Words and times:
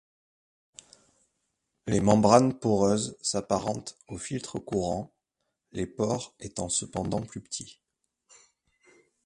Les 1.85 1.99
membranes 1.99 2.57
poreuses 2.57 3.15
s’apparentent 3.21 3.99
aux 4.07 4.17
filtres 4.17 4.57
courants, 4.57 5.11
les 5.73 5.85
pores 5.85 6.33
étant 6.39 6.69
cependant 6.69 7.21
plus 7.21 7.39
petits. 7.39 7.79